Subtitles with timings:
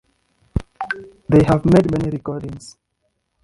[1.29, 2.75] They have made many recordings.